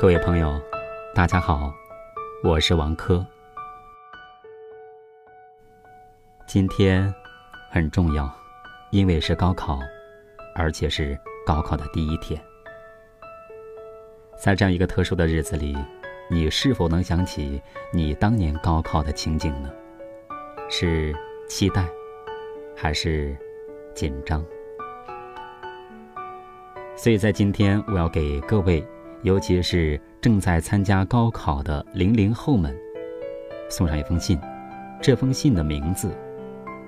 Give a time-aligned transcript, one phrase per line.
[0.00, 0.60] 各位朋友，
[1.12, 1.74] 大家好，
[2.44, 3.26] 我是王珂。
[6.46, 7.12] 今天
[7.68, 8.32] 很重要，
[8.92, 9.80] 因为是高考，
[10.54, 12.40] 而且是高考的第一天。
[14.36, 15.76] 在这样一个特殊的日子里，
[16.30, 17.60] 你是否能想起
[17.92, 19.68] 你当年高考的情景呢？
[20.70, 21.12] 是
[21.48, 21.84] 期待，
[22.76, 23.36] 还是
[23.96, 24.46] 紧张？
[26.94, 28.86] 所以在今天，我要给各位，
[29.22, 32.76] 尤其是正在参加高考的零零后们，
[33.68, 34.40] 送上一封信。
[35.02, 36.16] 这封信的名字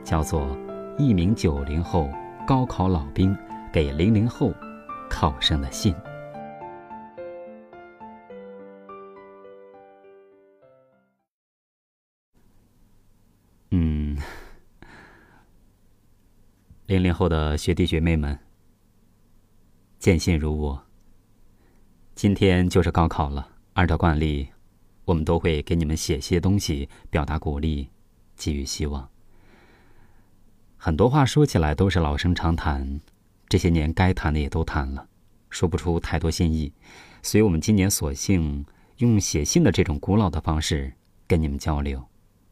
[0.04, 0.42] 叫做
[0.98, 2.08] 《一名九零后
[2.46, 3.36] 高考老兵
[3.72, 4.52] 给零零后
[5.08, 5.92] 考生的信》。
[13.72, 14.16] 嗯，
[16.86, 18.38] 零零后的学弟学妹们。
[19.98, 20.89] 见信如我。
[22.20, 24.50] 今天就是高考了，按照惯例，
[25.06, 27.88] 我们都会给你们写些东西，表达鼓励，
[28.36, 29.08] 给予希望。
[30.76, 33.00] 很多话说起来都是老生常谈，
[33.48, 35.08] 这些年该谈的也都谈了，
[35.48, 36.74] 说不出太多新意，
[37.22, 38.66] 所以我们今年索性
[38.98, 40.92] 用写信的这种古老的方式
[41.26, 42.04] 跟你们交流，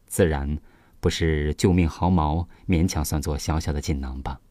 [0.07, 0.57] 自然
[0.99, 4.41] 不是救命毫毛，勉强算作小小的锦囊吧。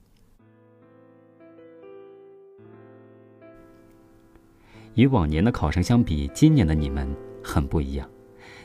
[4.98, 7.08] 与往年的考生相比，今年的你们
[7.40, 8.10] 很不一样。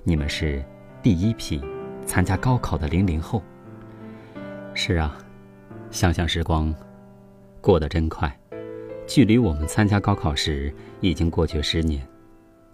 [0.03, 0.66] 你们是
[1.03, 1.62] 第一批
[2.08, 3.44] 参加高考的零零后。
[4.73, 5.16] 是啊，
[5.92, 6.73] 想想时光
[7.61, 8.36] 过得真快，
[9.06, 12.04] 距离我们参加高考时已经过去十年。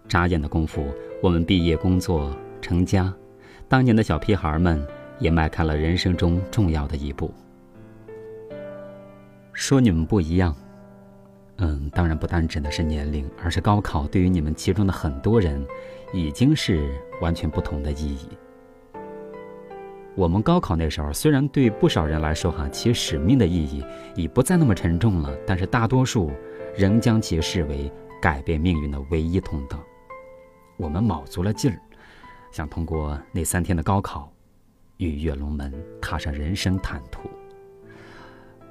[0.08, 0.88] 眨眼的功夫，
[1.22, 3.14] 我们毕业、工作、成家，
[3.68, 4.82] 当年的小屁孩们
[5.20, 7.30] 也迈开了人生中重要的一步。
[9.52, 10.56] 说你们不一样。
[11.62, 15.66] 嗯，当然不单指的是年龄，而是高考对于你们其中的很多人，
[16.14, 16.90] 已经是
[17.22, 18.30] 完全不同的意义。
[20.16, 23.84] 我们高考那时候，虽然对不少人来说哈，其使命的意义
[24.16, 26.32] 已不再那么沉重了，但是大多数
[26.78, 29.78] 仍将其视为改变命运的唯一通道。
[30.78, 31.80] 我们卯足了劲儿，
[32.52, 34.32] 想通过那三天的高考，
[34.96, 37.30] 逾越龙门，踏上人生坦途。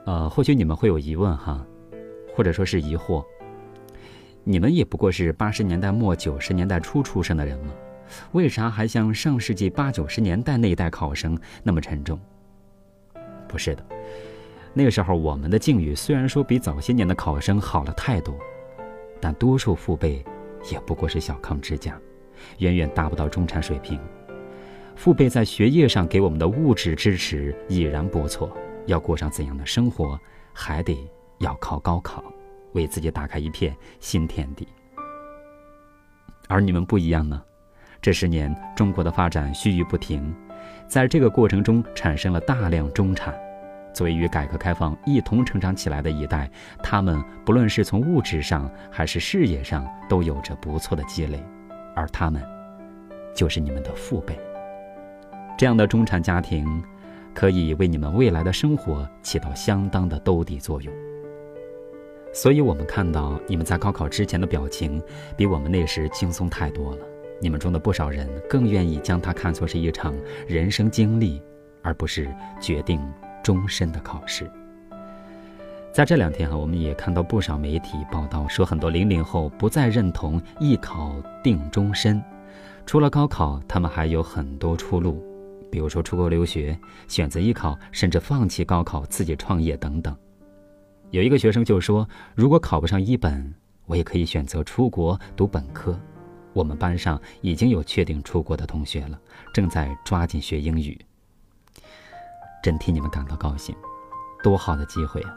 [0.07, 1.63] 呃，或许你们会有疑问哈。
[2.39, 3.25] 或者说是疑惑，
[4.45, 7.73] 你们也不过是八十年代末九十年代初出生的人吗？
[8.31, 12.17] 为啥还像上世纪八九十年代那一代考生那么沉重？
[13.49, 13.85] 不是的，
[14.73, 18.33] 那个时候我们的境遇虽然说比早些年的考生好了太多，
[19.21, 20.25] 但多数父辈
[20.71, 22.01] 也不过是小康之家，
[22.59, 23.99] 远远达不到中产水平。
[24.95, 28.57] 父辈在学业上给我们的物质支持已然不错，
[28.87, 30.17] 要过上怎样的生活，
[30.53, 30.97] 还得。
[31.39, 32.23] 要靠高考，
[32.73, 34.67] 为自己打开一片新天地。
[36.49, 37.43] 而你们不一样呢，
[38.01, 40.35] 这十年中国的发展须臾不停，
[40.87, 43.35] 在这个过程中产生了大量中产。
[43.95, 46.49] 作为与改革开放一同成长起来的一代，
[46.83, 51.43] 他们不论是从物质上还是事业上，都有着不错的积累，
[51.97, 52.41] 而他们，
[53.35, 54.39] 就是你们的父辈。
[55.57, 56.81] 这样的中产家庭，
[57.35, 60.95] 可以为你们未来的生活起到相当的兜底作用。
[62.41, 65.03] 所以，我们看到你们在高考之前的表情，
[65.37, 67.05] 比我们那时轻松太多了。
[67.41, 70.15] 你们中的不少人更愿意将它看作是一场
[70.47, 71.43] 人生经历，
[71.83, 73.01] 而不是决定
[73.43, 74.49] 终身的考试。
[75.93, 81.13] 在这两天哈，我们也看到不少媒体报道说，很多零零后不再认同艺考
[81.43, 82.23] 定终身，
[82.87, 85.21] 除了高考，他们还有很多出路，
[85.73, 86.79] 比如说出国留学、
[87.09, 90.17] 选择艺考，甚至放弃高考自己创业等等。
[91.11, 93.55] 有一个学生就说：“如果考不上一本，
[93.87, 95.99] 我也可以选择出国读本科。”
[96.55, 99.19] 我们班上已经有确定出国的同学了，
[99.55, 100.99] 正在抓紧学英语。
[102.63, 103.75] 真替你们感到高兴，
[104.43, 105.37] 多好的机会啊！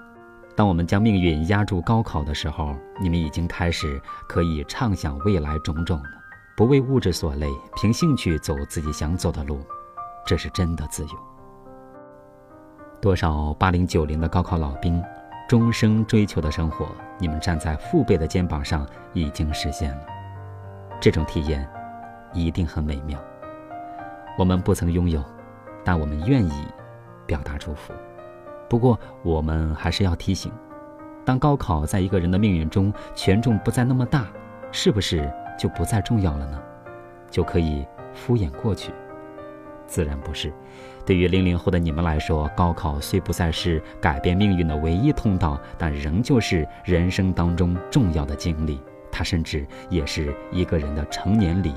[0.55, 6.09] 当我们将命运压住高考的时候，你们已经开始可以畅想未来种种了，
[6.57, 9.59] 不为物质所累，凭兴趣走自己想走的路，
[10.25, 11.11] 这是真的自由。
[12.99, 15.01] 多少八零九零的高考老兵？
[15.51, 20.05] 终生追求的生活，你们站在父辈的肩膀上已经实现了，
[20.97, 21.67] 这种体验
[22.31, 23.19] 一定很美妙。
[24.37, 25.21] 我们不曾拥有，
[25.83, 26.67] 但我们愿意
[27.25, 27.91] 表达祝福。
[28.69, 30.49] 不过，我们还是要提醒：
[31.25, 34.27] 当高考在一个人的命运中权重不再那么大，
[34.71, 36.57] 是不是就不再重要了呢？
[37.29, 38.93] 就可以敷衍过去？
[39.91, 40.51] 自然不是。
[41.05, 48.79] 对于零零后的你们来说，高考虽不再是改变命运的唯一通道，但仍旧是人生当中重要的经历，
[49.11, 51.73] 它甚至也是一个人的成年礼。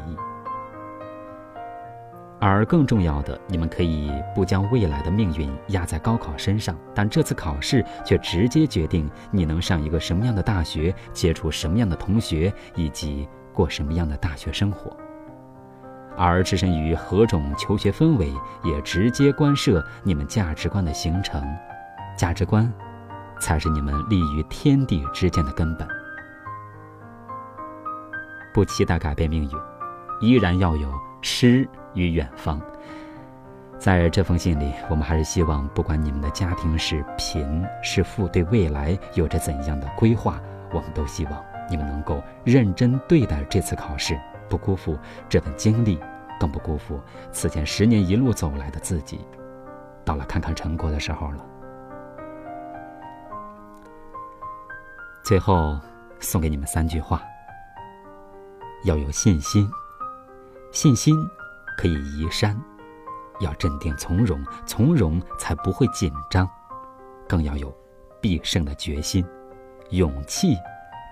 [2.39, 14.95] 而更重要的，你们可以不将未来的命运压在高考身上，但这次考试却直接决定你能上一个什么样的大学，接触什么样的同学，以及过什么样的大学生活。
[16.17, 18.33] 而置身于何种求学氛围，
[18.63, 21.43] 也直接关涉你们价值观的形成。
[22.17, 22.73] 价值观，
[23.41, 25.87] 才是你们立于天地之间的根本。
[28.53, 29.51] 不期待改变命运，
[30.21, 30.89] 依然要有
[31.21, 32.61] 诗与远方。
[33.77, 40.41] 在这封信里，我们还是希望，不管你们的家庭是贫是富，对未来有着怎样的规划，
[40.73, 44.17] 我们都希望你们能够认真对待这次考试。
[44.49, 44.99] 不辜负
[45.29, 45.99] 这份经历，
[46.39, 47.01] 更不辜负
[47.33, 49.27] 此前十年一路走来的自己。
[50.05, 51.45] 到了看看成果的时候了。
[55.23, 55.79] 最后，
[56.21, 57.23] 送给你们三句话：
[58.85, 59.67] 要有信心，
[60.71, 61.17] 信心
[61.79, 62.55] 可以移山；
[63.41, 66.47] 要镇定从容，从容才不会紧张；
[67.27, 67.75] 更要有
[68.21, 69.27] 必胜的决心，
[69.89, 70.55] 勇气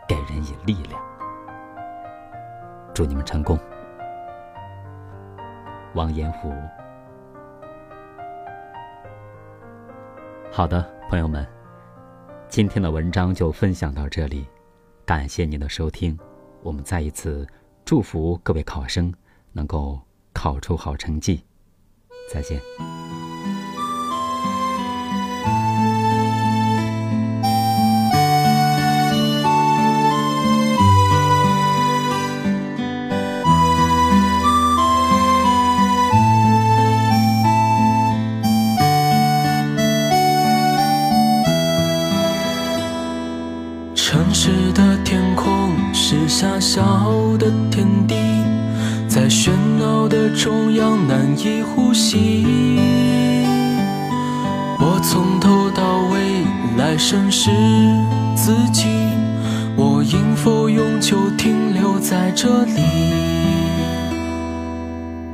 [0.07, 1.12] 给人以力量。
[2.95, 3.59] 祝你们成功，
[5.95, 6.53] 王延虎。
[10.51, 11.47] 好的，朋友们，
[12.49, 14.47] 今天的文章就分享到这里，
[15.07, 16.19] 感谢您的收听。
[16.63, 17.47] 我们再一次
[17.85, 19.13] 祝福各位考生
[19.53, 19.99] 能够
[20.35, 21.43] 考出好成绩，
[22.31, 22.61] 再见。
[44.13, 46.83] 城市的天空是狭小
[47.39, 48.15] 的天地，
[49.09, 52.45] 在喧闹的中央难以呼吸。
[54.79, 56.45] 我从头到尾
[56.77, 57.51] 来审视
[58.37, 58.85] 自己，
[59.77, 62.83] 我应否永久停留在这里？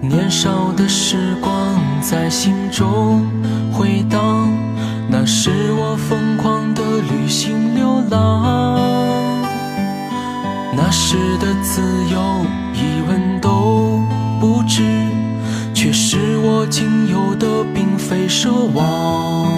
[0.00, 1.50] 年少的时光
[2.00, 3.26] 在心中
[3.72, 4.48] 回荡，
[5.10, 9.42] 那是我疯狂的旅行流浪。
[10.76, 11.80] 那时的自
[12.12, 12.44] 由，
[12.74, 14.02] 一文都
[14.38, 14.82] 不值，
[15.72, 19.50] 却是我仅有的，并非奢望。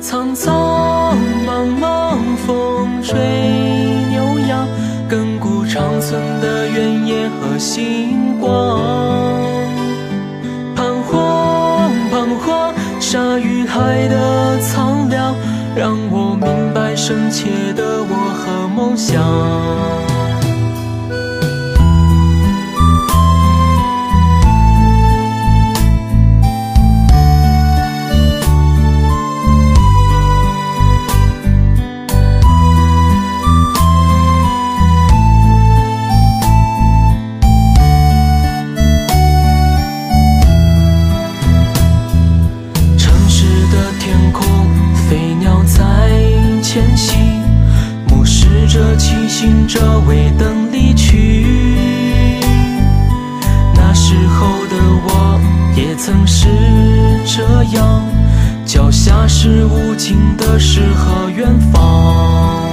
[0.00, 1.14] 苍苍
[1.46, 2.16] 茫茫，
[2.46, 3.14] 风吹
[4.08, 4.66] 牛羊，
[5.10, 9.47] 亘古长存的原野和星光。
[13.78, 15.34] 爱的苍凉，
[15.76, 20.17] 让我明白深切的我和梦想。
[56.08, 56.48] 曾是
[57.26, 57.42] 这
[57.76, 58.02] 样，
[58.64, 62.72] 脚下是无尽的诗和远方，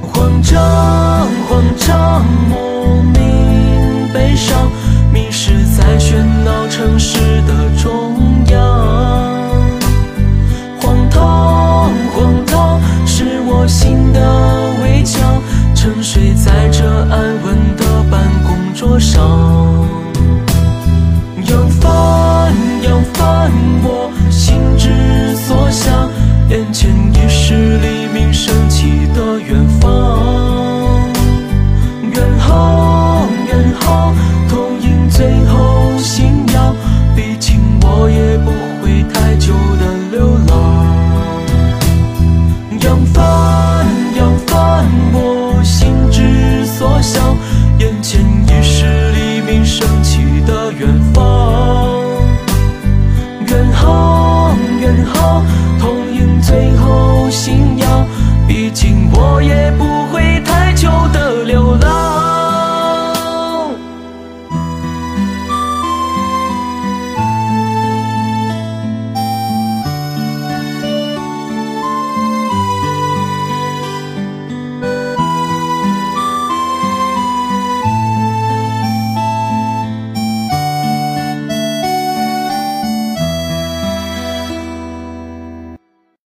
[0.00, 4.70] 慌张慌张，莫名悲伤，
[5.12, 7.18] 迷失在喧闹城市
[7.48, 7.63] 的
[57.34, 57.63] 心。